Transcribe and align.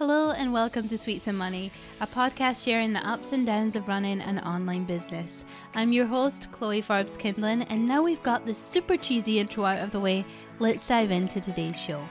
Hello 0.00 0.30
and 0.30 0.50
welcome 0.50 0.88
to 0.88 0.96
Sweets 0.96 1.26
and 1.26 1.36
Money, 1.36 1.70
a 2.00 2.06
podcast 2.06 2.64
sharing 2.64 2.94
the 2.94 3.06
ups 3.06 3.32
and 3.32 3.44
downs 3.44 3.76
of 3.76 3.86
running 3.86 4.22
an 4.22 4.38
online 4.38 4.84
business. 4.84 5.44
I'm 5.74 5.92
your 5.92 6.06
host, 6.06 6.50
Chloe 6.52 6.80
Forbes 6.80 7.18
Kindlin, 7.18 7.66
and 7.68 7.86
now 7.86 8.02
we've 8.02 8.22
got 8.22 8.46
the 8.46 8.54
super 8.54 8.96
cheesy 8.96 9.38
intro 9.38 9.66
out 9.66 9.80
of 9.80 9.90
the 9.90 10.00
way, 10.00 10.24
let's 10.58 10.86
dive 10.86 11.10
into 11.10 11.38
today's 11.38 11.78
show. 11.78 12.02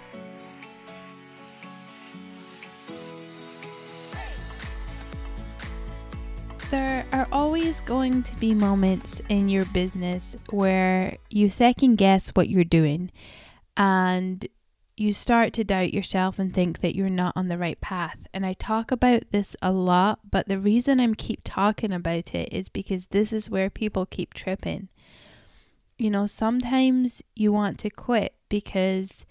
There 6.69 7.03
are 7.11 7.27
always 7.31 7.81
going 7.81 8.21
to 8.21 8.35
be 8.35 8.53
moments 8.53 9.19
in 9.29 9.49
your 9.49 9.65
business 9.65 10.35
where 10.51 11.17
you 11.31 11.49
second 11.49 11.95
guess 11.95 12.29
what 12.35 12.49
you're 12.49 12.63
doing 12.63 13.09
and 13.75 14.47
you 14.99 15.13
start 15.13 15.53
to 15.53 15.63
doubt 15.63 15.93
yourself 15.93 16.37
and 16.39 16.53
think 16.53 16.81
that 16.81 16.93
you're 16.93 17.07
not 17.07 17.31
on 17.37 17.47
the 17.47 17.57
right 17.57 17.79
path. 17.79 18.17
And 18.33 18.45
I 18.45 18.51
talk 18.51 18.91
about 18.91 19.23
this 19.31 19.55
a 19.61 19.71
lot, 19.71 20.19
but 20.29 20.49
the 20.49 20.59
reason 20.59 20.99
I'm 20.99 21.15
keep 21.15 21.39
talking 21.45 21.93
about 21.93 22.35
it 22.35 22.51
is 22.51 22.67
because 22.67 23.05
this 23.05 23.31
is 23.31 23.49
where 23.49 23.69
people 23.69 24.05
keep 24.05 24.33
tripping. 24.33 24.89
You 25.97 26.09
know, 26.09 26.25
sometimes 26.25 27.21
you 27.33 27.53
want 27.53 27.79
to 27.79 27.89
quit 27.89 28.35
because 28.49 29.25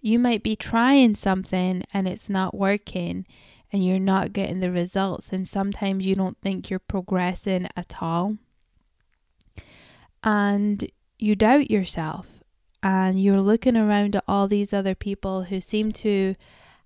you 0.00 0.18
might 0.18 0.42
be 0.42 0.56
trying 0.56 1.14
something 1.14 1.84
and 1.94 2.08
it's 2.08 2.28
not 2.28 2.52
working 2.52 3.24
and 3.72 3.84
you're 3.86 4.00
not 4.00 4.32
getting 4.32 4.58
the 4.58 4.72
results 4.72 5.28
and 5.28 5.46
sometimes 5.46 6.04
you 6.04 6.16
don't 6.16 6.40
think 6.42 6.68
you're 6.68 6.80
progressing 6.80 7.68
at 7.76 7.94
all. 8.02 8.38
And 10.24 10.90
you 11.20 11.36
doubt 11.36 11.70
yourself 11.70 12.26
and 12.82 13.22
you're 13.22 13.40
looking 13.40 13.76
around 13.76 14.16
at 14.16 14.24
all 14.26 14.48
these 14.48 14.72
other 14.72 14.94
people 14.94 15.44
who 15.44 15.60
seem 15.60 15.92
to 15.92 16.34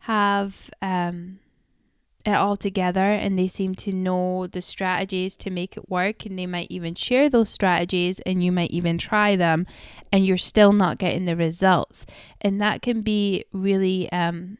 have 0.00 0.70
um, 0.82 1.38
it 2.26 2.34
all 2.34 2.56
together 2.56 3.00
and 3.00 3.38
they 3.38 3.46
seem 3.46 3.74
to 3.74 3.92
know 3.92 4.46
the 4.48 4.60
strategies 4.60 5.36
to 5.36 5.50
make 5.50 5.76
it 5.76 5.88
work 5.88 6.26
and 6.26 6.38
they 6.38 6.46
might 6.46 6.70
even 6.70 6.94
share 6.94 7.30
those 7.30 7.48
strategies 7.48 8.18
and 8.20 8.42
you 8.42 8.50
might 8.50 8.70
even 8.70 8.98
try 8.98 9.36
them 9.36 9.64
and 10.12 10.26
you're 10.26 10.36
still 10.36 10.72
not 10.72 10.98
getting 10.98 11.24
the 11.24 11.36
results. 11.36 12.04
And 12.40 12.60
that 12.60 12.82
can 12.82 13.02
be 13.02 13.44
really 13.52 14.10
um 14.12 14.58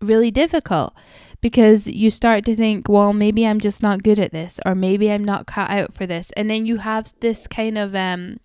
really 0.00 0.30
difficult 0.30 0.92
because 1.40 1.86
you 1.86 2.10
start 2.10 2.44
to 2.44 2.54
think 2.54 2.88
well 2.88 3.12
maybe 3.14 3.46
I'm 3.46 3.60
just 3.60 3.82
not 3.82 4.02
good 4.02 4.18
at 4.18 4.32
this 4.32 4.60
or 4.66 4.74
maybe 4.74 5.10
I'm 5.10 5.24
not 5.24 5.46
cut 5.46 5.70
out 5.70 5.94
for 5.94 6.06
this. 6.06 6.30
And 6.36 6.48
then 6.48 6.66
you 6.66 6.78
have 6.78 7.12
this 7.20 7.46
kind 7.46 7.76
of 7.76 7.94
um 7.94 8.38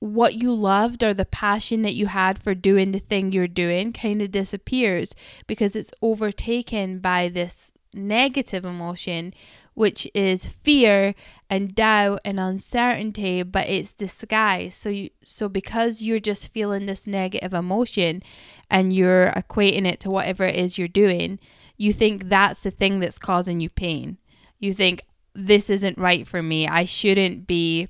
what 0.00 0.34
you 0.34 0.52
loved 0.52 1.02
or 1.02 1.12
the 1.12 1.24
passion 1.24 1.82
that 1.82 1.94
you 1.94 2.06
had 2.06 2.42
for 2.42 2.54
doing 2.54 2.92
the 2.92 2.98
thing 2.98 3.32
you're 3.32 3.48
doing 3.48 3.92
kind 3.92 4.22
of 4.22 4.30
disappears 4.30 5.14
because 5.46 5.74
it's 5.74 5.92
overtaken 6.00 7.00
by 7.00 7.28
this 7.28 7.72
negative 7.94 8.64
emotion, 8.64 9.34
which 9.74 10.08
is 10.14 10.46
fear 10.46 11.14
and 11.50 11.74
doubt 11.74 12.20
and 12.24 12.38
uncertainty, 12.38 13.42
but 13.42 13.68
it's 13.68 13.92
disguised. 13.92 14.74
So 14.74 14.88
you 14.88 15.10
so 15.24 15.48
because 15.48 16.02
you're 16.02 16.20
just 16.20 16.52
feeling 16.52 16.86
this 16.86 17.06
negative 17.06 17.54
emotion 17.54 18.22
and 18.70 18.92
you're 18.92 19.32
equating 19.32 19.86
it 19.86 20.00
to 20.00 20.10
whatever 20.10 20.44
it 20.44 20.56
is 20.56 20.78
you're 20.78 20.88
doing, 20.88 21.38
you 21.76 21.92
think 21.92 22.28
that's 22.28 22.62
the 22.62 22.70
thing 22.70 23.00
that's 23.00 23.18
causing 23.18 23.60
you 23.60 23.70
pain. 23.70 24.18
You 24.58 24.74
think 24.74 25.02
this 25.34 25.70
isn't 25.70 25.98
right 25.98 26.26
for 26.26 26.42
me. 26.42 26.68
I 26.68 26.84
shouldn't 26.84 27.46
be 27.46 27.88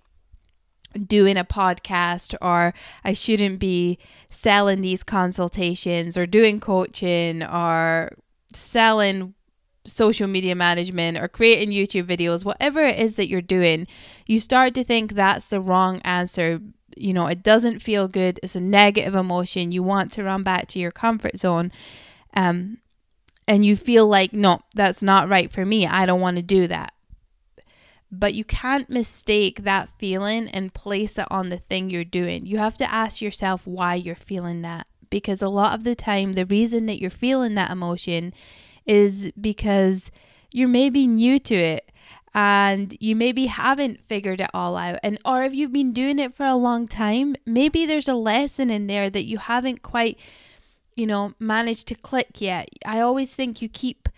doing 1.07 1.37
a 1.37 1.45
podcast 1.45 2.35
or 2.41 2.75
I 3.05 3.13
shouldn't 3.13 3.59
be 3.59 3.99
selling 4.31 4.81
these 4.81 5.03
consultations 5.03 6.17
or 6.17 6.27
doing 6.27 6.61
coaching 6.61 7.43
or 7.43 8.13
selling 8.53 9.35
social 9.87 10.29
media 10.29 10.55
management 10.55 11.19
or 11.19 11.29
creating 11.29 11.71
YouTube 11.71 12.05
videos, 12.05 12.45
whatever 12.45 12.85
it 12.85 12.99
is 12.99 13.15
that 13.17 13.29
you're 13.29 13.41
doing, 13.41 13.87
you 14.27 14.39
start 14.41 14.75
to 14.75 14.85
think 14.85 15.13
that's 15.13 15.49
the 15.49 15.61
wrong 15.61 16.01
answer. 16.03 16.61
You 16.97 17.13
know, 17.13 17.27
it 17.27 17.43
doesn't 17.43 17.81
feel 17.81 18.09
good. 18.09 18.39
It's 18.43 18.57
a 18.57 18.61
negative 18.61 19.15
emotion. 19.15 19.73
You 19.73 19.83
want 19.83 20.13
to 20.13 20.25
run 20.25 20.43
back 20.43 20.69
to 20.69 20.79
your 20.79 20.91
comfort 20.91 21.39
zone. 21.39 21.73
Um, 22.35 22.79
and 23.47 23.65
you 23.65 23.77
feel 23.77 24.07
like, 24.07 24.33
no, 24.33 24.61
that's 24.75 25.03
not 25.03 25.29
right 25.29 25.51
for 25.51 25.65
me. 25.65 25.87
I 25.87 26.05
don't 26.05 26.21
want 26.21 26.37
to 26.37 26.43
do 26.43 26.67
that. 26.67 26.93
But 28.11 28.35
you 28.35 28.45
can't 28.45 28.89
mistake 28.89 29.65
that 29.65 29.91
feeling 29.99 30.49
and 30.49 30.73
place 30.73 31.19
it 31.19 31.27
on 31.31 31.51
the 31.51 31.59
thing 31.59 31.91
you're 31.91 32.05
doing. 32.05 32.47
You 32.47 32.59
have 32.59 32.77
to 32.79 32.91
ask 32.91 33.21
yourself 33.21 33.67
why 33.67 33.97
you're 33.97 34.15
feeling 34.15 34.63
that. 34.63 34.87
Because 35.11 35.43
a 35.43 35.49
lot 35.49 35.75
of 35.75 35.85
the 35.85 35.95
time, 35.95 36.33
the 36.33 36.47
reason 36.47 36.87
that 36.87 37.01
you're 37.01 37.11
feeling 37.11 37.55
that 37.55 37.71
emotion 37.71 38.33
is 38.87 39.31
because 39.39 40.11
you're 40.51 40.69
maybe 40.69 41.07
new 41.07 41.39
to 41.39 41.55
it 41.55 41.91
and 42.35 42.97
you 43.01 43.17
maybe 43.17 43.47
haven't 43.47 44.05
figured 44.05 44.41
it 44.41 44.51
all 44.53 44.77
out 44.77 44.99
and 45.03 45.19
or 45.25 45.45
if 45.45 45.55
you've 45.55 45.73
been 45.73 45.93
doing 45.93 46.19
it 46.19 46.35
for 46.35 46.45
a 46.45 46.55
long 46.55 46.87
time 46.87 47.35
maybe 47.47 47.87
there's 47.87 48.09
a 48.09 48.15
lesson 48.15 48.71
in 48.71 48.87
there 48.87 49.09
that 49.09 49.25
you 49.25 49.39
haven't 49.39 49.83
quite 49.83 50.19
you 50.95 51.07
know 51.07 51.33
managed 51.39 51.89
to 51.89 51.95
click 51.95 52.41
yet 52.41 52.69
i 52.85 53.01
always 53.01 53.35
think 53.35 53.63
you 53.63 53.69
keep 53.69 54.09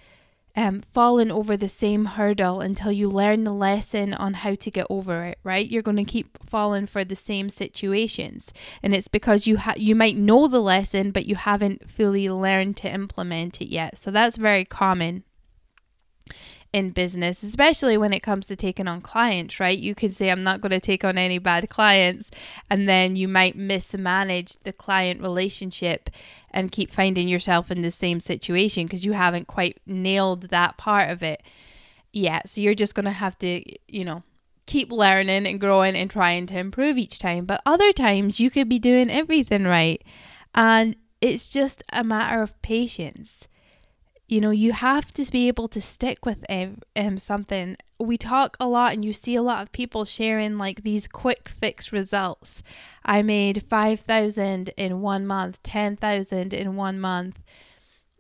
um, 0.57 0.83
falling 0.93 1.31
over 1.31 1.57
the 1.57 1.69
same 1.69 2.05
hurdle 2.05 2.61
until 2.61 2.93
you 2.93 3.09
learn 3.09 3.45
the 3.45 3.53
lesson 3.53 4.15
on 4.15 4.35
how 4.35 4.55
to 4.55 4.71
get 4.71 4.87
over 4.91 5.25
it, 5.25 5.39
right? 5.45 5.69
You're 5.69 5.83
going 5.83 5.97
to 5.97 6.05
keep 6.05 6.39
falling 6.45 6.87
for 6.87 7.05
the 7.05 7.17
same 7.17 7.49
situations. 7.49 8.53
And 8.83 8.95
it's 8.95 9.09
because 9.09 9.47
you 9.47 9.59
ha- 9.59 9.75
you 9.77 9.95
might 9.95 10.17
know 10.17 10.49
the 10.49 10.61
lesson, 10.61 11.11
but 11.11 11.27
you 11.27 11.37
haven't 11.37 11.89
fully 11.89 12.29
learned 12.29 12.77
to 12.79 12.93
implement 12.93 13.61
it 13.61 13.69
yet. 13.69 13.99
So 13.99 14.11
that's 14.11 14.37
very 14.37 14.65
common 14.65 15.25
in 16.73 16.91
business, 16.91 17.43
especially 17.43 17.97
when 17.97 18.13
it 18.13 18.23
comes 18.23 18.47
to 18.47 18.55
taking 18.55 18.87
on 18.87 19.01
clients, 19.01 19.59
right? 19.59 19.79
You 19.79 19.95
can 19.95 20.13
say, 20.13 20.31
I'm 20.31 20.45
not 20.45 20.61
going 20.61 20.71
to 20.71 20.81
take 20.81 21.05
on 21.05 21.19
any 21.19 21.39
bad 21.39 21.69
clients, 21.69 22.31
and 22.69 22.89
then 22.89 23.17
you 23.17 23.27
might 23.27 23.57
mismanage 23.57 24.57
the 24.63 24.73
client 24.73 25.21
relationship 25.21 26.11
and 26.51 26.71
keep 26.71 26.93
finding 26.93 27.29
yourself 27.29 27.71
in 27.71 27.83
the 27.83 27.91
same 27.91 28.21
situation 28.21 28.87
because 28.87 29.05
you 29.05 29.13
haven't 29.13 29.49
quite 29.49 29.81
nailed 29.87 30.51
that 30.51 30.77
part 30.77 31.11
of 31.11 31.23
it 31.23 31.43
yet. 32.13 32.49
So 32.49 32.61
you're 32.61 32.75
just 32.75 32.95
going 32.95 33.05
to 33.05 33.11
have 33.11 33.37
to, 33.39 33.63
you 33.89 34.05
know, 34.05 34.23
keep 34.67 34.93
learning 34.93 35.47
and 35.47 35.61
growing 35.61 35.97
and 35.97 36.09
trying 36.09 36.47
to 36.47 36.59
improve 36.59 36.97
each 36.97 37.19
time. 37.19 37.45
But 37.45 37.63
other 37.67 37.93
times 37.93 38.39
you 38.39 38.51
could 38.51 38.69
be 38.69 38.79
doing 38.79 39.11
everything 39.11 39.65
right. 39.65 40.03
And 40.55 40.95
it's 41.21 41.53
just 41.53 41.83
a 41.93 42.05
matter 42.05 42.43
of 42.43 42.61
patience 42.63 43.49
you 44.31 44.41
know 44.41 44.51
you 44.51 44.73
have 44.73 45.13
to 45.15 45.25
be 45.31 45.49
able 45.49 45.69
to 45.69 45.81
stick 45.81 46.25
with 46.25 46.45
um, 46.49 47.19
something. 47.19 47.77
We 47.99 48.17
talk 48.17 48.57
a 48.59 48.67
lot 48.67 48.93
and 48.93 49.05
you 49.05 49.13
see 49.13 49.35
a 49.35 49.43
lot 49.43 49.63
of 49.63 49.73
people 49.73 50.05
sharing 50.05 50.57
like 50.57 50.83
these 50.83 51.07
quick 51.07 51.49
fix 51.49 51.93
results. 51.93 52.63
I 53.05 53.23
made 53.23 53.65
5000 53.69 54.71
in 54.77 55.01
one 55.01 55.27
month 55.27 55.63
10000 55.63 56.55
in 56.55 56.77
one 56.77 57.01
month 57.01 57.41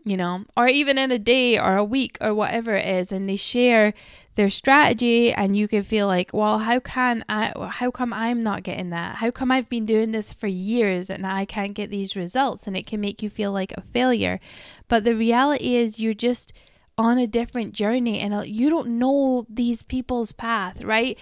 you 0.04 0.16
know, 0.16 0.44
or 0.56 0.66
even 0.66 0.98
in 0.98 1.10
a 1.10 1.18
day 1.18 1.58
or 1.58 1.76
a 1.76 1.84
week 1.84 2.16
or 2.20 2.34
whatever 2.34 2.74
it 2.74 2.86
is, 2.86 3.12
and 3.12 3.28
they 3.28 3.36
share 3.36 3.94
their 4.36 4.50
strategy, 4.50 5.32
and 5.32 5.56
you 5.56 5.68
can 5.68 5.82
feel 5.82 6.06
like, 6.06 6.30
well, 6.32 6.60
how 6.60 6.80
can 6.80 7.24
I, 7.28 7.52
how 7.72 7.90
come 7.90 8.12
I'm 8.12 8.42
not 8.42 8.62
getting 8.62 8.90
that? 8.90 9.16
How 9.16 9.30
come 9.30 9.50
I've 9.50 9.68
been 9.68 9.84
doing 9.84 10.12
this 10.12 10.32
for 10.32 10.46
years 10.46 11.10
and 11.10 11.26
I 11.26 11.44
can't 11.44 11.74
get 11.74 11.90
these 11.90 12.16
results? 12.16 12.66
And 12.66 12.76
it 12.76 12.86
can 12.86 13.00
make 13.00 13.22
you 13.22 13.28
feel 13.28 13.52
like 13.52 13.72
a 13.72 13.82
failure. 13.82 14.40
But 14.88 15.04
the 15.04 15.16
reality 15.16 15.74
is, 15.74 15.98
you're 15.98 16.14
just 16.14 16.52
on 16.96 17.18
a 17.18 17.26
different 17.26 17.72
journey 17.72 18.20
and 18.20 18.34
uh, 18.34 18.42
you 18.42 18.68
don't 18.68 18.98
know 18.98 19.46
these 19.48 19.82
people's 19.82 20.32
path, 20.32 20.82
right? 20.82 21.18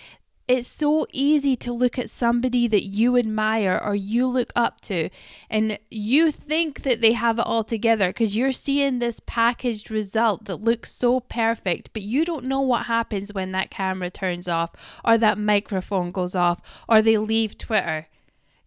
It's 0.48 0.66
so 0.66 1.06
easy 1.12 1.54
to 1.56 1.72
look 1.72 1.98
at 1.98 2.08
somebody 2.08 2.66
that 2.66 2.84
you 2.86 3.18
admire 3.18 3.78
or 3.84 3.94
you 3.94 4.26
look 4.26 4.50
up 4.56 4.80
to 4.80 5.10
and 5.50 5.78
you 5.90 6.32
think 6.32 6.82
that 6.82 7.02
they 7.02 7.12
have 7.12 7.38
it 7.38 7.46
all 7.46 7.62
together 7.62 8.08
because 8.08 8.34
you're 8.34 8.50
seeing 8.50 8.98
this 8.98 9.20
packaged 9.26 9.90
result 9.90 10.46
that 10.46 10.62
looks 10.62 10.90
so 10.90 11.20
perfect, 11.20 11.92
but 11.92 12.02
you 12.02 12.24
don't 12.24 12.46
know 12.46 12.62
what 12.62 12.86
happens 12.86 13.34
when 13.34 13.52
that 13.52 13.70
camera 13.70 14.08
turns 14.08 14.48
off 14.48 14.72
or 15.04 15.18
that 15.18 15.36
microphone 15.36 16.10
goes 16.10 16.34
off 16.34 16.62
or 16.88 17.02
they 17.02 17.18
leave 17.18 17.58
Twitter. 17.58 18.06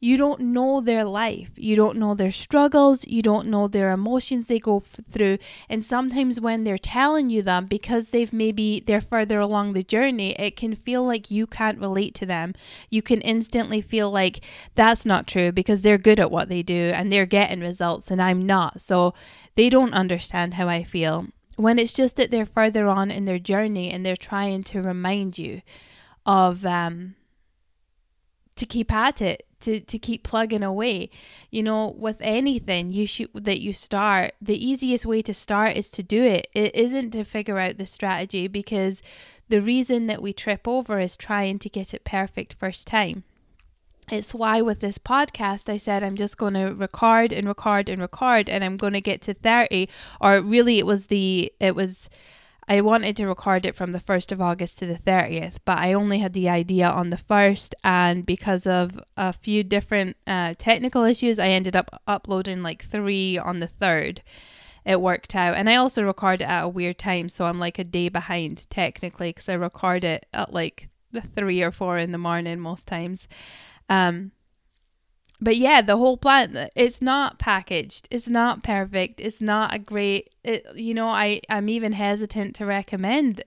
You 0.04 0.18
don't 0.18 0.42
know 0.42 0.82
their 0.82 1.06
life. 1.06 1.52
You 1.56 1.76
don't 1.76 1.96
know 1.96 2.16
their 2.16 2.32
struggles. 2.32 3.06
You 3.06 3.22
don't 3.22 3.48
know 3.48 3.68
their 3.68 3.92
emotions 3.92 4.48
they 4.48 4.58
go 4.58 4.78
f- 4.78 5.06
through. 5.12 5.38
And 5.70 5.86
sometimes 5.86 6.42
when 6.42 6.64
they're 6.64 6.80
telling 6.80 7.30
you 7.30 7.44
them, 7.44 7.68
because 7.68 8.10
they've 8.10 8.34
maybe 8.34 8.80
they're 8.80 9.00
further 9.00 9.40
along 9.40 9.74
the 9.74 9.84
journey, 9.84 10.32
it 10.40 10.58
can 10.58 10.76
feel 10.76 11.06
like 11.06 11.30
you 11.30 11.46
can't 11.46 11.78
relate 11.78 12.16
to 12.16 12.26
them. 12.26 12.56
You 12.90 13.04
can 13.04 13.22
instantly 13.22 13.80
feel 13.80 14.10
like 14.10 14.44
that's 14.74 15.06
not 15.06 15.28
true 15.28 15.52
because 15.52 15.84
they're 15.84 16.00
good 16.00 16.20
at 16.20 16.32
what 16.32 16.50
they 16.50 16.64
do 16.64 16.92
and 16.96 17.12
they're 17.12 17.28
getting 17.28 17.60
results 17.60 18.10
and 18.10 18.20
I'm 18.20 18.44
not. 18.44 18.82
So 18.82 19.14
they 19.54 19.70
don't 19.70 19.94
understand 19.94 20.56
how 20.56 20.68
I 20.68 20.84
feel. 20.84 21.28
When 21.58 21.78
it's 21.78 21.94
just 21.94 22.16
that 22.16 22.32
they're 22.32 22.48
further 22.48 22.88
on 22.88 23.12
in 23.12 23.26
their 23.26 23.38
journey 23.38 23.92
and 23.92 24.04
they're 24.04 24.16
trying 24.16 24.64
to 24.64 24.82
remind 24.82 25.38
you 25.38 25.62
of 26.26 26.66
um 26.66 27.16
to 28.56 28.66
keep 28.66 28.92
at 28.92 29.22
it 29.22 29.44
to, 29.62 29.80
to 29.80 30.00
keep 30.00 30.24
plugging 30.24 30.64
away. 30.64 31.10
You 31.50 31.64
know, 31.64 31.96
with 31.98 32.18
anything 32.22 32.92
you 32.92 33.08
should 33.08 33.30
that 33.34 33.62
you 33.62 33.74
start, 33.74 34.34
the 34.42 34.64
easiest 34.64 35.06
way 35.06 35.22
to 35.24 35.34
start 35.34 35.78
is 35.78 35.92
to 35.92 36.04
do 36.04 36.24
it. 36.24 36.48
It 36.54 36.76
isn't 36.76 37.12
to 37.12 37.24
figure 37.24 37.60
out 37.60 37.78
the 37.78 37.86
strategy 37.86 38.48
because 38.48 39.02
the 39.50 39.62
reason 39.62 40.08
that 40.08 40.22
we 40.22 40.34
trip 40.34 40.68
over 40.68 41.00
is 41.00 41.18
trying 41.18 41.60
to 41.60 41.70
get 41.70 41.94
it 41.94 42.04
perfect 42.04 42.56
first 42.60 42.88
time. 42.88 43.24
It's 44.10 44.34
why 44.34 44.62
with 44.62 44.82
this 44.82 44.98
podcast, 44.98 45.70
I 45.70 45.78
said 45.78 46.04
I'm 46.04 46.18
just 46.18 46.38
going 46.38 46.54
to 46.56 46.74
record 46.74 47.32
and 47.32 47.48
record 47.48 47.88
and 47.88 48.02
record, 48.02 48.50
and 48.50 48.64
I'm 48.64 48.76
going 48.76 48.94
to 48.94 49.02
get 49.02 49.22
to 49.24 49.34
30. 49.34 49.88
Or 50.20 50.42
really, 50.42 50.80
it 50.80 50.86
was 50.86 51.06
the, 51.06 51.52
it 51.60 51.76
was, 51.76 52.10
I 52.68 52.82
wanted 52.82 53.18
to 53.18 53.28
record 53.28 53.66
it 53.66 53.76
from 53.76 53.92
the 53.92 54.00
1st 54.00 54.32
of 54.32 54.42
August 54.42 54.80
to 54.80 54.86
the 54.86 54.96
30th, 54.96 55.58
but 55.66 55.78
I 55.78 55.94
only 55.94 56.20
had 56.20 56.34
the 56.34 56.48
idea 56.48 56.88
on 56.88 57.10
the 57.10 57.18
1st. 57.18 57.74
And 57.84 58.26
because 58.26 58.66
of 58.68 59.00
a 59.18 59.34
few 59.34 59.64
different 59.64 60.16
uh, 60.28 60.54
technical 60.58 61.04
issues, 61.04 61.40
I 61.40 61.48
ended 61.48 61.76
up 61.76 62.02
uploading 62.08 62.62
like 62.62 62.86
three 62.86 63.38
on 63.38 63.60
the 63.60 63.68
3rd. 63.68 64.20
It 64.86 65.02
worked 65.02 65.36
out. 65.36 65.56
And 65.56 65.70
I 65.70 65.76
also 65.76 66.04
record 66.04 66.42
it 66.42 66.46
at 66.46 66.64
a 66.64 66.70
weird 66.70 66.98
time. 66.98 67.30
So 67.30 67.46
I'm 67.46 67.60
like 67.60 67.78
a 67.78 67.84
day 67.84 68.10
behind 68.10 68.70
technically 68.70 69.30
because 69.30 69.50
I 69.50 69.54
record 69.54 70.04
it 70.04 70.26
at 70.34 70.54
like 70.54 70.90
the 71.12 71.22
three 71.22 71.62
or 71.62 71.72
four 71.72 71.98
in 71.98 72.12
the 72.12 72.18
morning 72.18 72.60
most 72.60 72.88
times. 72.88 73.28
Um, 73.90 74.32
but 75.42 75.58
yeah, 75.58 75.82
the 75.82 75.98
whole 75.98 76.18
plan 76.18 76.70
it's 76.76 77.02
not 77.02 77.40
packaged. 77.40 78.08
It's 78.12 78.30
not 78.30 78.64
perfect. 78.64 79.20
It's 79.20 79.42
not 79.42 79.74
a 79.74 79.80
great 79.80 80.30
it, 80.44 80.66
you 80.76 80.94
know, 80.94 81.10
I 81.10 81.42
I'm 81.50 81.68
even 81.68 81.94
hesitant 81.94 82.56
to 82.56 82.66
recommend 82.66 83.44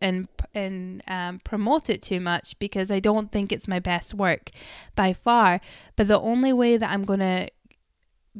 and 0.00 0.28
and 0.54 1.02
um, 1.06 1.40
promote 1.44 1.88
it 1.90 2.02
too 2.02 2.20
much 2.20 2.58
because 2.58 2.90
I 2.90 3.00
don't 3.00 3.32
think 3.32 3.52
it's 3.52 3.68
my 3.68 3.78
best 3.78 4.14
work 4.14 4.50
by 4.94 5.12
far. 5.12 5.60
But 5.96 6.08
the 6.08 6.20
only 6.20 6.52
way 6.52 6.76
that 6.76 6.90
I'm 6.90 7.04
to 7.20 7.48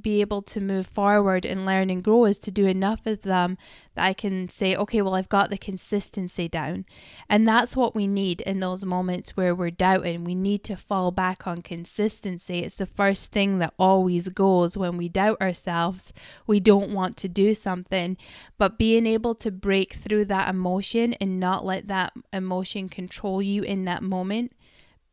be 0.02 0.20
able 0.20 0.42
to 0.42 0.60
move 0.60 0.86
forward 0.86 1.44
and 1.44 1.66
learn 1.66 1.90
and 1.90 2.02
grow 2.02 2.24
is 2.24 2.38
to 2.40 2.50
do 2.50 2.66
enough 2.66 3.06
of 3.06 3.22
them 3.22 3.56
that 3.94 4.04
I 4.04 4.12
can 4.12 4.48
say, 4.48 4.76
okay, 4.76 5.02
well, 5.02 5.14
I've 5.14 5.28
got 5.28 5.50
the 5.50 5.58
consistency 5.58 6.48
down. 6.48 6.84
And 7.28 7.46
that's 7.46 7.76
what 7.76 7.94
we 7.94 8.06
need 8.06 8.40
in 8.42 8.60
those 8.60 8.84
moments 8.84 9.36
where 9.36 9.54
we're 9.54 9.70
doubting. 9.70 10.24
We 10.24 10.34
need 10.34 10.64
to 10.64 10.76
fall 10.76 11.10
back 11.10 11.46
on 11.46 11.62
consistency. 11.62 12.60
It's 12.60 12.76
the 12.76 12.86
first 12.86 13.32
thing 13.32 13.58
that 13.58 13.74
always 13.78 14.28
goes 14.28 14.76
when 14.76 14.96
we 14.96 15.08
doubt 15.08 15.40
ourselves. 15.40 16.12
We 16.46 16.60
don't 16.60 16.90
want 16.92 17.16
to 17.18 17.28
do 17.28 17.54
something, 17.54 18.16
but 18.58 18.78
being 18.78 19.06
able 19.06 19.34
to 19.36 19.50
break 19.50 19.94
through 19.94 20.26
that 20.26 20.48
emotion 20.48 21.14
and 21.14 21.40
not 21.40 21.64
let 21.64 21.88
that 21.88 22.12
emotion 22.32 22.88
control 22.88 23.42
you 23.42 23.62
in 23.62 23.84
that 23.84 24.02
moment 24.02 24.52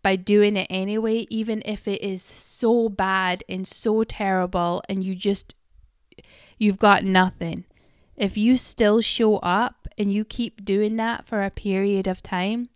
by 0.07 0.15
doing 0.15 0.55
it 0.55 0.67
anyway, 0.69 1.27
even 1.29 1.61
if 1.65 1.85
it 1.85 2.01
is 2.01 2.23
so 2.23 2.87
bad 2.87 3.43
and 3.49 3.67
so 3.67 4.05
terrible 4.05 4.81
and 4.87 5.03
you 5.03 5.13
just, 5.13 5.53
you've 6.57 6.79
got 6.79 7.03
nothing. 7.03 7.65
If 8.15 8.37
you 8.37 8.55
still 8.55 9.01
show 9.01 9.35
up 9.39 9.85
and 9.97 10.13
you 10.13 10.23
keep 10.23 10.63
doing 10.63 10.95
that 10.95 11.27
for 11.27 11.43
a 11.43 11.51
period 11.51 12.07
of 12.07 12.23
time, 12.23 12.69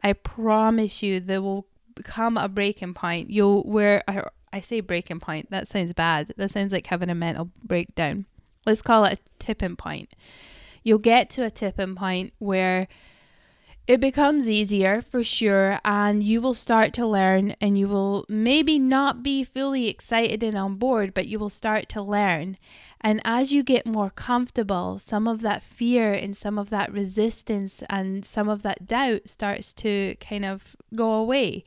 I 0.00 0.12
promise 0.12 1.02
you 1.02 1.18
there 1.18 1.42
will 1.42 1.66
come 2.04 2.36
a 2.36 2.48
breaking 2.48 2.94
point. 2.94 3.30
You'll, 3.30 3.64
where, 3.64 4.04
I 4.52 4.60
say 4.60 4.78
breaking 4.78 5.18
point, 5.18 5.50
that 5.50 5.66
sounds 5.66 5.92
bad. 5.92 6.34
That 6.36 6.52
sounds 6.52 6.72
like 6.72 6.86
having 6.86 7.10
a 7.10 7.16
mental 7.16 7.50
breakdown. 7.64 8.26
Let's 8.64 8.80
call 8.80 9.06
it 9.06 9.18
a 9.18 9.22
tipping 9.40 9.74
point. 9.74 10.10
You'll 10.84 10.98
get 10.98 11.30
to 11.30 11.42
a 11.42 11.50
tipping 11.50 11.96
point 11.96 12.32
where 12.38 12.86
it 13.86 14.00
becomes 14.00 14.48
easier 14.48 15.00
for 15.00 15.22
sure, 15.22 15.78
and 15.84 16.22
you 16.22 16.40
will 16.40 16.54
start 16.54 16.92
to 16.94 17.06
learn, 17.06 17.54
and 17.60 17.78
you 17.78 17.86
will 17.86 18.24
maybe 18.28 18.78
not 18.78 19.22
be 19.22 19.44
fully 19.44 19.88
excited 19.88 20.42
and 20.42 20.58
on 20.58 20.76
board, 20.76 21.14
but 21.14 21.28
you 21.28 21.38
will 21.38 21.50
start 21.50 21.88
to 21.90 22.02
learn. 22.02 22.58
And 23.00 23.20
as 23.24 23.52
you 23.52 23.62
get 23.62 23.86
more 23.86 24.10
comfortable, 24.10 24.98
some 24.98 25.28
of 25.28 25.40
that 25.42 25.62
fear 25.62 26.12
and 26.12 26.36
some 26.36 26.58
of 26.58 26.70
that 26.70 26.92
resistance 26.92 27.82
and 27.88 28.24
some 28.24 28.48
of 28.48 28.62
that 28.62 28.88
doubt 28.88 29.28
starts 29.28 29.72
to 29.74 30.16
kind 30.20 30.44
of 30.44 30.74
go 30.94 31.12
away 31.12 31.62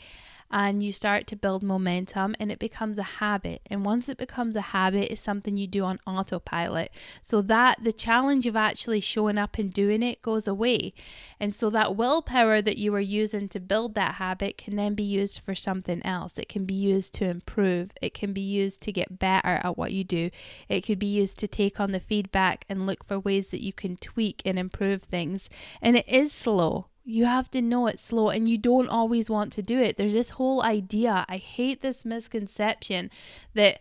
and 0.52 0.82
you 0.82 0.92
start 0.92 1.28
to 1.28 1.36
build 1.36 1.62
momentum 1.62 2.36
and 2.40 2.52
it 2.52 2.60
becomes 2.60 2.98
a 2.98 3.04
habit. 3.04 3.62
And 3.68 3.86
once 3.86 4.10
it 4.10 4.18
becomes 4.18 4.56
a 4.56 4.62
habit, 4.62 5.12
it's 5.12 5.22
something 5.22 5.58
you 5.58 5.68
do 5.68 5.84
on 5.84 6.00
autopilot. 6.08 6.92
So 7.22 7.42
that 7.44 7.84
the 7.84 7.92
challenge 7.94 8.48
of 8.48 8.56
actually 8.56 9.00
showing 9.00 9.38
up 9.38 9.58
and 9.58 9.72
doing 9.72 10.02
it 10.02 10.22
goes 10.22 10.48
away. 10.48 10.94
And 11.40 11.54
so 11.54 11.70
that 11.70 11.96
willpower 11.96 12.62
that 12.62 12.78
you 12.78 12.92
were 12.92 13.00
using 13.00 13.48
to 13.50 13.60
build 13.60 13.94
that 13.96 14.16
habit 14.16 14.58
can 14.58 14.76
then 14.76 14.96
be 14.96 15.04
used 15.04 15.40
for 15.40 15.54
something 15.54 16.04
else. 16.04 16.38
It 16.38 16.50
can 16.50 16.66
be 16.66 16.74
used 16.74 17.14
to 17.16 17.26
improve, 17.26 17.92
it 18.02 18.14
can 18.14 18.34
be 18.34 18.42
used 18.42 18.82
to 18.84 18.92
get 18.92 19.20
better 19.20 19.60
at 19.64 19.78
what 19.78 19.92
you 19.92 20.04
do, 20.04 20.30
it 20.68 20.82
could 20.82 21.00
be 21.00 21.06
used 21.06 21.38
to 21.40 21.48
take 21.48 21.80
on 21.80 21.92
the 21.92 22.00
feedback 22.00 22.66
and 22.68 22.88
look 22.88 23.04
for 23.04 23.20
ways 23.20 23.52
that 23.52 23.64
you 23.64 23.74
can 23.74 23.98
tweak 23.98 24.42
and 24.46 24.58
improve 24.58 25.04
things. 25.04 25.50
And 25.82 25.96
it 25.96 26.08
is 26.08 26.32
slow 26.32 26.89
you 27.10 27.26
have 27.26 27.50
to 27.50 27.62
know 27.62 27.88
it's 27.88 28.04
slow 28.04 28.30
and 28.30 28.48
you 28.48 28.58
don't 28.58 28.88
always 28.88 29.30
want 29.30 29.52
to 29.54 29.64
do 29.64 29.80
it. 29.80 29.98
There's 29.98 30.14
this 30.14 30.32
whole 30.32 30.62
idea. 30.62 31.26
I 31.28 31.38
hate 31.38 31.82
this 31.82 32.06
misconception 32.06 33.10
that 33.56 33.80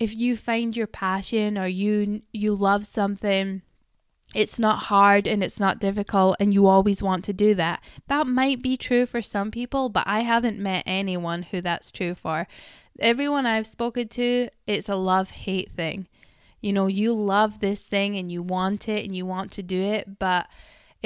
if 0.00 0.14
you 0.14 0.36
find 0.36 0.74
your 0.74 0.86
passion 0.86 1.58
or 1.58 1.66
you 1.66 2.22
you 2.32 2.54
love 2.54 2.86
something 2.86 3.62
it's 4.34 4.58
not 4.58 4.84
hard 4.84 5.26
and 5.26 5.42
it's 5.42 5.60
not 5.60 5.78
difficult 5.78 6.36
and 6.40 6.52
you 6.52 6.66
always 6.66 7.02
want 7.02 7.24
to 7.24 7.32
do 7.32 7.54
that. 7.54 7.82
That 8.08 8.26
might 8.26 8.60
be 8.60 8.76
true 8.76 9.06
for 9.06 9.22
some 9.22 9.50
people, 9.50 9.88
but 9.88 10.04
I 10.06 10.20
haven't 10.20 10.58
met 10.58 10.82
anyone 10.84 11.42
who 11.42 11.60
that's 11.60 11.92
true 11.92 12.14
for. 12.14 12.46
Everyone 12.98 13.46
I've 13.46 13.66
spoken 13.66 14.08
to, 14.08 14.48
it's 14.66 14.88
a 14.88 14.96
love 14.96 15.30
hate 15.30 15.70
thing. 15.70 16.08
You 16.60 16.72
know, 16.72 16.86
you 16.86 17.14
love 17.14 17.60
this 17.60 17.82
thing 17.82 18.16
and 18.16 18.30
you 18.30 18.42
want 18.42 18.88
it 18.88 19.04
and 19.04 19.14
you 19.14 19.24
want 19.24 19.52
to 19.52 19.62
do 19.62 19.80
it, 19.80 20.18
but 20.18 20.48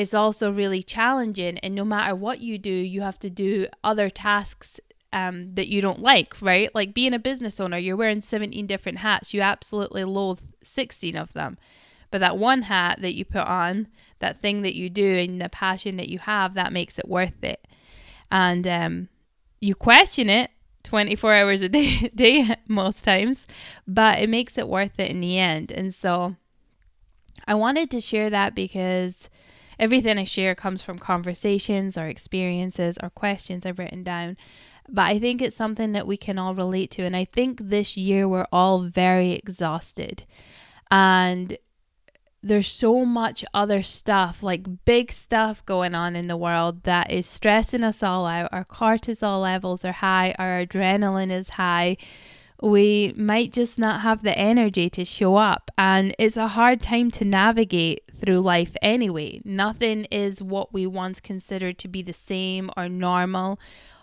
it's 0.01 0.15
also 0.15 0.51
really 0.51 0.83
challenging. 0.83 1.59
And 1.59 1.75
no 1.75 1.85
matter 1.85 2.15
what 2.15 2.41
you 2.41 2.59
do, 2.59 2.71
you 2.71 3.03
have 3.03 3.19
to 3.21 3.31
do 3.31 3.67
other 3.85 4.09
tasks 4.09 4.81
um, 5.13 5.55
that 5.55 5.69
you 5.69 5.81
don't 5.81 6.01
like, 6.01 6.41
right? 6.41 6.75
Like 6.75 6.95
being 6.95 7.15
a 7.15 7.19
business 7.19 7.61
owner, 7.61 7.79
you're 7.79 7.97
wearing 7.97 8.21
17 8.21 8.67
different 8.67 8.99
hats. 8.99 9.35
You 9.35 9.43
absolutely 9.43 10.05
loathe 10.05 10.41
16 10.63 11.17
of 11.17 11.33
them. 11.33 11.59
But 12.11 12.21
that 12.21 12.39
one 12.39 12.63
hat 12.63 13.01
that 13.03 13.15
you 13.15 13.25
put 13.25 13.47
on, 13.47 13.89
that 14.21 14.41
thing 14.41 14.63
that 14.63 14.75
you 14.75 14.89
do, 14.89 15.17
and 15.17 15.41
the 15.41 15.49
passion 15.49 15.97
that 15.97 16.09
you 16.09 16.19
have, 16.21 16.55
that 16.55 16.73
makes 16.73 16.99
it 16.99 17.09
worth 17.09 17.43
it. 17.45 17.67
And 18.31 18.67
um, 18.67 19.09
you 19.61 19.75
question 19.75 20.31
it 20.31 20.51
24 20.85 21.35
hours 21.35 21.63
a 21.63 21.69
day, 21.69 22.09
day 22.15 22.57
most 22.69 23.05
times, 23.05 23.47
but 23.87 24.19
it 24.19 24.29
makes 24.29 24.57
it 24.59 24.69
worth 24.69 24.99
it 24.99 25.11
in 25.11 25.21
the 25.21 25.39
end. 25.39 25.71
And 25.71 25.95
so 25.95 26.37
I 27.47 27.55
wanted 27.55 27.91
to 27.91 28.01
share 28.01 28.31
that 28.31 28.55
because 28.55 29.29
everything 29.81 30.19
I 30.19 30.25
share 30.25 30.55
comes 30.55 30.83
from 30.83 30.99
conversations 30.99 31.99
or 31.99 32.07
experiences 32.07 32.99
or 33.03 33.11
questions 33.11 33.67
I've 33.67 33.79
written 33.79 34.05
down. 34.05 34.37
But 34.89 35.07
I 35.07 35.19
think 35.19 35.41
it's 35.41 35.57
something 35.57 35.93
that 35.93 36.07
we 36.07 36.17
can 36.17 36.39
all 36.39 36.55
relate 36.55 36.91
to. 36.93 37.03
And 37.03 37.17
I 37.17 37.25
think 37.25 37.61
this 37.61 37.97
year 37.97 38.29
we're 38.29 38.47
all 38.53 38.81
very 38.83 39.33
exhausted. 39.33 40.25
And 40.91 41.57
there's 42.43 42.69
so 42.69 43.05
much 43.05 43.45
other 43.55 43.83
stuff, 43.83 44.43
like 44.43 44.85
big 44.85 45.13
stuff 45.13 45.65
going 45.65 45.95
on 45.95 46.15
in 46.15 46.27
the 46.27 46.37
world 46.37 46.85
that 46.85 47.11
is 47.11 47.27
stressing 47.27 47.85
us 47.85 48.03
all 48.03 48.27
out. 48.27 48.51
Our 48.53 48.65
cortisol 48.65 49.43
levels 49.43 49.85
are 49.85 49.93
high, 49.93 50.35
our 50.39 50.65
adrenaline 50.65 51.31
is 51.31 51.51
high 51.51 51.97
we 52.63 53.15
might 53.17 53.53
just 53.53 53.79
not 53.79 54.03
have 54.03 54.23
the 54.23 54.37
energy 54.37 54.91
to 54.91 55.05
show 55.05 55.37
up. 55.37 55.71
And 55.79 56.15
it's 56.19 56.37
a 56.37 56.49
hard 56.49 56.83
time 56.83 57.11
to 57.13 57.25
navigate 57.25 58.03
through 58.15 58.41
life 58.41 58.77
anyway. 58.83 59.41
Nothing 59.45 60.05
is 60.07 60.43
what 60.43 60.73
we 60.73 60.87
once 60.87 61.21
considered 61.21 61.79
to 61.79 61.89
be 61.89 62.03
the 62.03 62.13
same 62.13 62.71
or 62.77 62.89
normal. 62.89 63.59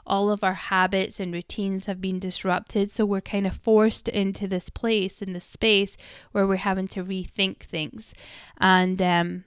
All 0.05 0.31
of 0.31 0.43
our 0.43 0.53
habits 0.53 1.19
and 1.19 1.33
routines 1.33 1.85
have 1.85 2.01
been 2.01 2.17
disrupted. 2.17 2.89
So 2.89 3.05
we're 3.05 3.21
kind 3.21 3.45
of 3.45 3.57
forced 3.57 4.07
into 4.07 4.47
this 4.47 4.69
place, 4.69 5.21
in 5.21 5.33
this 5.33 5.45
space 5.45 5.97
where 6.31 6.47
we're 6.47 6.55
having 6.55 6.87
to 6.89 7.03
rethink 7.03 7.59
things. 7.59 8.15
And 8.57 9.01
um, 9.01 9.43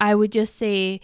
I 0.00 0.14
would 0.14 0.32
just 0.32 0.56
say, 0.56 1.00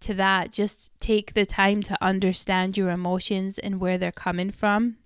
to 0.00 0.14
that, 0.14 0.50
just 0.50 0.90
take 1.00 1.34
the 1.34 1.46
time 1.46 1.80
to 1.84 1.96
understand 2.02 2.76
your 2.76 2.90
emotions 2.90 3.56
and 3.56 3.78
where 3.78 3.96
they're 3.96 4.10
coming 4.10 4.50
from 4.50 4.96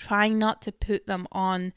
trying 0.00 0.38
not 0.38 0.62
to 0.62 0.72
put 0.72 1.06
them 1.06 1.26
on 1.30 1.72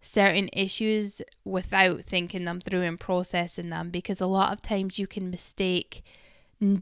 certain 0.00 0.48
issues 0.52 1.20
without 1.44 2.02
thinking 2.02 2.44
them 2.44 2.60
through 2.60 2.82
and 2.82 2.98
processing 2.98 3.70
them 3.70 3.90
because 3.90 4.20
a 4.20 4.26
lot 4.26 4.52
of 4.52 4.62
times 4.62 4.98
you 4.98 5.06
can 5.06 5.30
mistake 5.30 6.02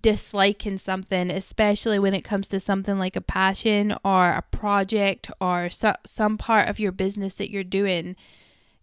disliking 0.02 0.76
something 0.76 1.31
especially 1.31 1.99
when 1.99 2.12
it 2.12 2.23
comes 2.23 2.47
to 2.47 2.61
something 2.61 2.99
like 2.99 3.17
a 3.17 3.21
passion 3.23 3.95
or 4.05 4.31
a 4.31 4.43
project 4.43 5.31
or 5.40 5.71
so, 5.71 5.93
some 6.05 6.37
part 6.37 6.69
of 6.69 6.79
your 6.79 6.93
business 6.93 7.37
that 7.37 7.50
you're 7.50 7.64
doing. 7.64 8.14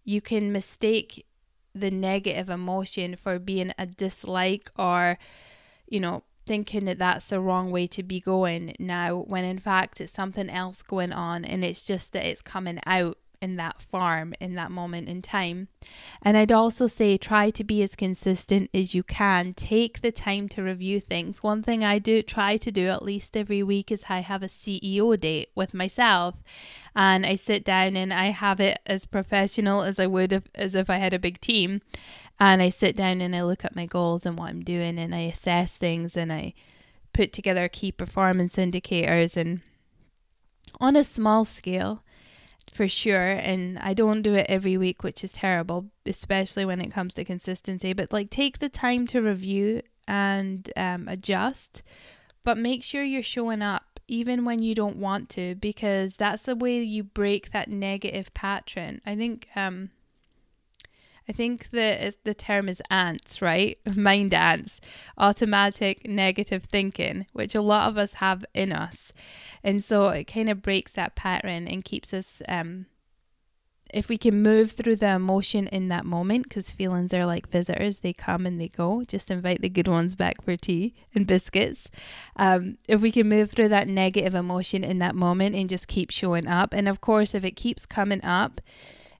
You 0.04 0.20
can 0.20 0.50
mistake 0.50 1.24
the 1.72 1.90
negative 1.90 2.50
emotion 2.50 3.14
for 3.14 3.38
being 3.38 3.72
a 3.78 3.86
dislike 3.86 4.70
or 4.76 5.18
you 5.88 6.00
know 6.00 6.24
thinking 6.48 6.86
that 6.86 6.98
that's 6.98 7.28
the 7.28 7.40
wrong 7.40 7.70
way 7.70 7.86
to 7.86 8.02
be 8.02 8.18
going 8.18 8.74
now 8.78 9.18
when 9.28 9.44
in 9.44 9.58
fact 9.58 10.00
it's 10.00 10.12
something 10.12 10.50
else 10.50 10.82
going 10.82 11.12
on 11.12 11.44
and 11.44 11.64
it's 11.64 11.86
just 11.86 12.12
that 12.12 12.24
it's 12.24 12.42
coming 12.42 12.80
out 12.86 13.18
in 13.40 13.56
that 13.56 13.80
farm 13.80 14.34
in 14.40 14.54
that 14.54 14.70
moment 14.70 15.08
in 15.08 15.22
time. 15.22 15.68
And 16.22 16.36
I'd 16.36 16.52
also 16.52 16.86
say 16.86 17.16
try 17.16 17.50
to 17.50 17.64
be 17.64 17.82
as 17.82 17.94
consistent 17.94 18.70
as 18.74 18.94
you 18.94 19.02
can. 19.02 19.54
Take 19.54 20.00
the 20.00 20.12
time 20.12 20.48
to 20.50 20.62
review 20.62 21.00
things. 21.00 21.42
One 21.42 21.62
thing 21.62 21.84
I 21.84 21.98
do 21.98 22.22
try 22.22 22.56
to 22.56 22.72
do 22.72 22.88
at 22.88 23.04
least 23.04 23.36
every 23.36 23.62
week 23.62 23.92
is 23.92 24.04
I 24.08 24.20
have 24.20 24.42
a 24.42 24.46
CEO 24.46 25.18
date 25.18 25.50
with 25.54 25.74
myself 25.74 26.34
and 26.96 27.24
I 27.24 27.36
sit 27.36 27.64
down 27.64 27.96
and 27.96 28.12
I 28.12 28.26
have 28.26 28.60
it 28.60 28.80
as 28.86 29.04
professional 29.04 29.82
as 29.82 30.00
I 30.00 30.06
would 30.06 30.32
if, 30.32 30.42
as 30.54 30.74
if 30.74 30.90
I 30.90 30.96
had 30.96 31.14
a 31.14 31.18
big 31.18 31.40
team. 31.40 31.80
And 32.40 32.62
I 32.62 32.68
sit 32.68 32.96
down 32.96 33.20
and 33.20 33.34
I 33.34 33.42
look 33.42 33.64
at 33.64 33.74
my 33.74 33.86
goals 33.86 34.24
and 34.24 34.38
what 34.38 34.50
I'm 34.50 34.62
doing 34.62 34.98
and 34.98 35.14
I 35.14 35.20
assess 35.20 35.76
things 35.76 36.16
and 36.16 36.32
I 36.32 36.54
put 37.12 37.32
together 37.32 37.68
key 37.68 37.90
performance 37.90 38.58
indicators 38.58 39.36
and 39.36 39.60
on 40.80 40.94
a 40.94 41.02
small 41.02 41.44
scale 41.44 42.04
for 42.72 42.86
sure. 42.86 43.30
And 43.30 43.78
I 43.78 43.94
don't 43.94 44.22
do 44.22 44.34
it 44.34 44.46
every 44.48 44.76
week, 44.76 45.02
which 45.02 45.24
is 45.24 45.32
terrible, 45.32 45.86
especially 46.06 46.64
when 46.64 46.80
it 46.80 46.92
comes 46.92 47.14
to 47.14 47.24
consistency. 47.24 47.92
But 47.92 48.12
like, 48.12 48.30
take 48.30 48.58
the 48.58 48.68
time 48.68 49.06
to 49.08 49.20
review 49.20 49.82
and 50.06 50.70
um, 50.76 51.08
adjust, 51.08 51.82
but 52.44 52.56
make 52.56 52.82
sure 52.82 53.02
you're 53.02 53.22
showing 53.22 53.62
up 53.62 54.00
even 54.06 54.44
when 54.44 54.62
you 54.62 54.74
don't 54.74 54.96
want 54.96 55.28
to, 55.28 55.54
because 55.56 56.16
that's 56.16 56.42
the 56.42 56.56
way 56.56 56.80
you 56.80 57.02
break 57.02 57.50
that 57.50 57.68
negative 57.68 58.32
pattern. 58.32 59.02
I 59.04 59.14
think 59.16 59.48
um, 59.54 59.90
I 61.28 61.32
think 61.32 61.70
the 61.70 62.14
the 62.24 62.34
term 62.34 62.68
is 62.68 62.82
ants, 62.90 63.42
right? 63.42 63.78
Mind 63.96 64.32
ants, 64.32 64.80
automatic 65.18 66.08
negative 66.08 66.64
thinking, 66.64 67.26
which 67.32 67.54
a 67.54 67.60
lot 67.60 67.88
of 67.88 67.98
us 67.98 68.14
have 68.14 68.44
in 68.54 68.72
us, 68.72 69.12
and 69.62 69.84
so 69.84 70.08
it 70.08 70.24
kind 70.24 70.48
of 70.48 70.62
breaks 70.62 70.92
that 70.92 71.16
pattern 71.16 71.68
and 71.68 71.84
keeps 71.84 72.14
us. 72.14 72.42
Um, 72.48 72.86
if 73.92 74.10
we 74.10 74.18
can 74.18 74.42
move 74.42 74.72
through 74.72 74.96
the 74.96 75.14
emotion 75.14 75.66
in 75.68 75.88
that 75.88 76.04
moment, 76.04 76.44
because 76.44 76.70
feelings 76.70 77.14
are 77.14 77.24
like 77.24 77.48
visitors, 77.48 78.00
they 78.00 78.12
come 78.12 78.44
and 78.44 78.60
they 78.60 78.68
go. 78.68 79.02
Just 79.04 79.30
invite 79.30 79.62
the 79.62 79.70
good 79.70 79.88
ones 79.88 80.14
back 80.14 80.42
for 80.42 80.56
tea 80.56 80.94
and 81.14 81.26
biscuits. 81.26 81.88
Um, 82.36 82.76
if 82.86 83.00
we 83.00 83.10
can 83.10 83.30
move 83.30 83.50
through 83.50 83.70
that 83.70 83.88
negative 83.88 84.34
emotion 84.34 84.84
in 84.84 84.98
that 84.98 85.14
moment 85.14 85.56
and 85.56 85.70
just 85.70 85.88
keep 85.88 86.10
showing 86.10 86.46
up, 86.46 86.74
and 86.74 86.86
of 86.86 87.00
course, 87.00 87.34
if 87.34 87.46
it 87.46 87.56
keeps 87.56 87.86
coming 87.86 88.22
up 88.22 88.60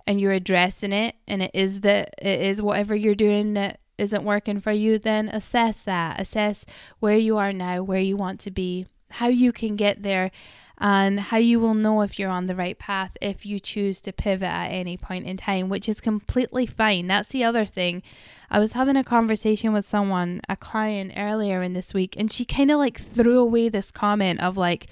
and 0.09 0.19
you're 0.19 0.33
addressing 0.33 0.91
it 0.91 1.15
and 1.29 1.43
it 1.43 1.51
is 1.53 1.83
that 1.83 2.15
it 2.17 2.41
is 2.41 2.63
whatever 2.63 2.97
you're 2.97 3.15
doing 3.15 3.53
that 3.53 3.79
isn't 3.99 4.25
working 4.25 4.59
for 4.59 4.73
you, 4.73 4.99
then 4.99 5.29
assess 5.29 5.83
that. 5.83 6.19
Assess 6.19 6.65
where 6.99 7.19
you 7.19 7.37
are 7.37 7.53
now, 7.53 7.83
where 7.83 8.01
you 8.01 8.17
want 8.17 8.41
to 8.41 8.51
be, 8.51 8.87
how 9.11 9.29
you 9.29 9.53
can 9.53 9.77
get 9.77 10.03
there, 10.03 10.31
and 10.79 11.21
how 11.21 11.37
you 11.37 11.61
will 11.61 11.75
know 11.75 12.01
if 12.01 12.19
you're 12.19 12.31
on 12.31 12.47
the 12.47 12.55
right 12.55 12.79
path 12.79 13.19
if 13.21 13.45
you 13.45 13.61
choose 13.61 14.01
to 14.01 14.13
pivot 14.13 14.49
at 14.49 14.69
any 14.69 14.97
point 14.97 15.27
in 15.27 15.37
time, 15.37 15.69
which 15.69 15.91
is 15.91 16.01
completely 16.01 16.65
fine. 16.65 17.07
That's 17.07 17.29
the 17.29 17.45
other 17.45 17.67
thing. 17.67 18.03
I 18.49 18.61
was 18.61 18.73
having 18.73 18.97
a 18.97 19.05
conversation 19.05 19.75
with 19.75 19.85
someone, 19.85 20.41
a 20.49 20.57
client 20.57 21.13
earlier 21.19 21.63
in 21.63 21.75
this 21.75 21.93
week, 21.93 22.15
and 22.17 22.33
she 22.33 22.47
kind 22.47 22.71
of 22.71 22.79
like 22.79 22.99
threw 22.99 23.39
away 23.39 23.69
this 23.69 23.91
comment 23.91 24.41
of 24.41 24.57
like, 24.57 24.87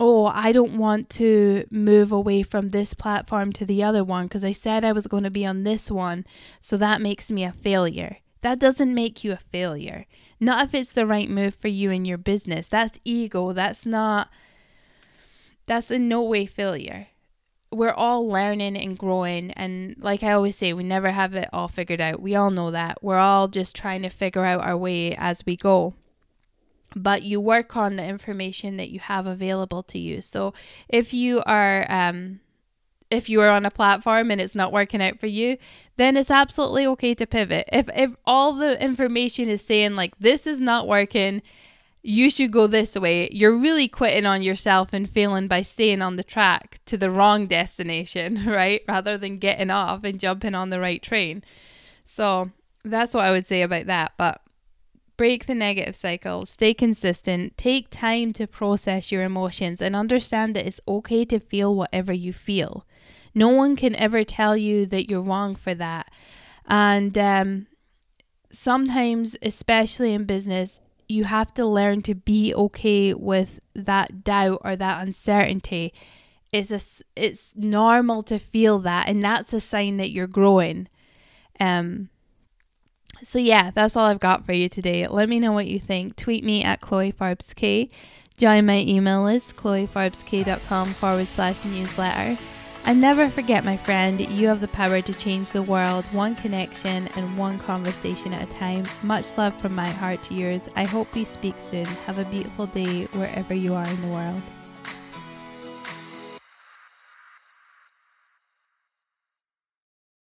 oh, 0.00 0.26
I 0.26 0.52
don't 0.52 0.76
want 0.76 1.08
to 1.10 1.66
move 1.70 2.10
away 2.10 2.42
from 2.42 2.70
this 2.70 2.94
platform 2.94 3.52
to 3.52 3.64
the 3.64 3.82
other 3.82 4.02
one 4.02 4.26
because 4.26 4.44
I 4.44 4.52
said 4.52 4.84
I 4.84 4.92
was 4.92 5.06
going 5.06 5.22
to 5.24 5.30
be 5.30 5.46
on 5.46 5.64
this 5.64 5.90
one. 5.90 6.24
So 6.60 6.76
that 6.76 7.00
makes 7.00 7.30
me 7.30 7.44
a 7.44 7.52
failure. 7.52 8.18
That 8.40 8.58
doesn't 8.58 8.94
make 8.94 9.24
you 9.24 9.32
a 9.32 9.36
failure. 9.36 10.06
Not 10.40 10.66
if 10.66 10.74
it's 10.74 10.92
the 10.92 11.06
right 11.06 11.30
move 11.30 11.54
for 11.54 11.68
you 11.68 11.90
and 11.90 12.06
your 12.06 12.18
business. 12.18 12.68
That's 12.68 12.98
ego. 13.04 13.52
That's 13.52 13.86
not, 13.86 14.28
that's 15.66 15.90
in 15.90 16.08
no 16.08 16.22
way 16.22 16.44
failure. 16.46 17.08
We're 17.70 17.92
all 17.92 18.28
learning 18.28 18.76
and 18.76 18.98
growing. 18.98 19.52
And 19.52 19.96
like 19.98 20.22
I 20.22 20.32
always 20.32 20.56
say, 20.56 20.72
we 20.72 20.84
never 20.84 21.10
have 21.10 21.34
it 21.34 21.48
all 21.52 21.68
figured 21.68 22.00
out. 22.00 22.20
We 22.20 22.34
all 22.34 22.50
know 22.50 22.70
that. 22.72 23.02
We're 23.02 23.18
all 23.18 23.48
just 23.48 23.74
trying 23.74 24.02
to 24.02 24.08
figure 24.08 24.44
out 24.44 24.60
our 24.60 24.76
way 24.76 25.14
as 25.16 25.46
we 25.46 25.56
go 25.56 25.94
but 26.94 27.22
you 27.22 27.40
work 27.40 27.76
on 27.76 27.96
the 27.96 28.04
information 28.04 28.76
that 28.76 28.90
you 28.90 29.00
have 29.00 29.26
available 29.26 29.82
to 29.84 29.98
you. 29.98 30.22
So 30.22 30.54
if 30.88 31.12
you 31.12 31.42
are 31.46 31.86
um, 31.90 32.40
if 33.10 33.28
you 33.28 33.40
are 33.40 33.50
on 33.50 33.66
a 33.66 33.70
platform 33.70 34.30
and 34.30 34.40
it's 34.40 34.54
not 34.54 34.72
working 34.72 35.02
out 35.02 35.20
for 35.20 35.26
you, 35.26 35.56
then 35.96 36.16
it's 36.16 36.30
absolutely 36.30 36.86
okay 36.88 37.14
to 37.14 37.26
pivot. 37.26 37.68
If 37.72 37.88
if 37.94 38.12
all 38.24 38.52
the 38.52 38.82
information 38.82 39.48
is 39.48 39.62
saying 39.62 39.94
like 39.94 40.18
this 40.18 40.46
is 40.46 40.60
not 40.60 40.88
working, 40.88 41.42
you 42.02 42.30
should 42.30 42.52
go 42.52 42.66
this 42.66 42.94
way, 42.96 43.28
you're 43.32 43.56
really 43.56 43.88
quitting 43.88 44.26
on 44.26 44.42
yourself 44.42 44.90
and 44.92 45.08
failing 45.08 45.48
by 45.48 45.62
staying 45.62 46.02
on 46.02 46.16
the 46.16 46.24
track 46.24 46.80
to 46.86 46.98
the 46.98 47.10
wrong 47.10 47.46
destination, 47.46 48.44
right? 48.46 48.82
Rather 48.86 49.16
than 49.16 49.38
getting 49.38 49.70
off 49.70 50.04
and 50.04 50.20
jumping 50.20 50.54
on 50.54 50.70
the 50.70 50.80
right 50.80 51.02
train. 51.02 51.42
So 52.04 52.50
that's 52.84 53.14
what 53.14 53.24
I 53.24 53.30
would 53.30 53.46
say 53.46 53.62
about 53.62 53.86
that. 53.86 54.12
But 54.18 54.42
break 55.16 55.46
the 55.46 55.54
negative 55.54 55.96
cycle, 55.96 56.46
stay 56.46 56.74
consistent, 56.74 57.56
take 57.56 57.90
time 57.90 58.32
to 58.34 58.46
process 58.46 59.12
your 59.12 59.22
emotions, 59.22 59.80
and 59.80 59.94
understand 59.94 60.56
that 60.56 60.66
it's 60.66 60.80
okay 60.88 61.24
to 61.26 61.38
feel 61.38 61.74
whatever 61.74 62.12
you 62.12 62.32
feel. 62.32 62.86
No 63.34 63.48
one 63.48 63.76
can 63.76 63.94
ever 63.96 64.24
tell 64.24 64.56
you 64.56 64.86
that 64.86 65.08
you're 65.08 65.20
wrong 65.20 65.56
for 65.56 65.74
that. 65.74 66.10
And 66.66 67.16
um, 67.18 67.66
sometimes, 68.50 69.36
especially 69.42 70.12
in 70.12 70.24
business, 70.24 70.80
you 71.08 71.24
have 71.24 71.52
to 71.54 71.66
learn 71.66 72.02
to 72.02 72.14
be 72.14 72.54
okay 72.54 73.12
with 73.12 73.60
that 73.74 74.24
doubt 74.24 74.62
or 74.64 74.76
that 74.76 75.02
uncertainty. 75.02 75.92
It's 76.52 76.70
a, 76.70 76.80
it's 77.16 77.52
normal 77.56 78.22
to 78.22 78.38
feel 78.38 78.78
that, 78.80 79.08
and 79.08 79.22
that's 79.22 79.52
a 79.52 79.60
sign 79.60 79.96
that 79.98 80.10
you're 80.10 80.26
growing. 80.26 80.88
Um, 81.60 82.08
so 83.22 83.38
yeah, 83.38 83.70
that's 83.74 83.96
all 83.96 84.06
I've 84.06 84.20
got 84.20 84.44
for 84.44 84.52
you 84.52 84.68
today. 84.68 85.06
Let 85.06 85.28
me 85.28 85.40
know 85.40 85.52
what 85.52 85.66
you 85.66 85.78
think. 85.78 86.16
Tweet 86.16 86.44
me 86.44 86.62
at 86.62 86.80
Chloe 86.80 87.12
Forbes 87.12 87.52
K. 87.54 87.90
Join 88.36 88.66
my 88.66 88.78
email 88.78 89.22
list, 89.22 89.56
chloeforbesk.com 89.56 90.88
forward 90.88 91.26
slash 91.26 91.64
newsletter. 91.64 92.36
And 92.86 93.00
never 93.00 93.30
forget, 93.30 93.64
my 93.64 93.78
friend, 93.78 94.20
you 94.20 94.48
have 94.48 94.60
the 94.60 94.68
power 94.68 95.00
to 95.00 95.14
change 95.14 95.52
the 95.52 95.62
world 95.62 96.04
one 96.12 96.34
connection 96.34 97.08
and 97.16 97.38
one 97.38 97.58
conversation 97.58 98.34
at 98.34 98.42
a 98.42 98.58
time. 98.58 98.84
Much 99.02 99.38
love 99.38 99.54
from 99.58 99.74
my 99.74 99.88
heart 99.88 100.22
to 100.24 100.34
yours. 100.34 100.68
I 100.76 100.84
hope 100.84 101.14
we 101.14 101.24
speak 101.24 101.54
soon. 101.58 101.86
Have 102.06 102.18
a 102.18 102.26
beautiful 102.26 102.66
day 102.66 103.04
wherever 103.12 103.54
you 103.54 103.72
are 103.72 103.88
in 103.88 104.00
the 104.02 104.08
world. 104.08 104.42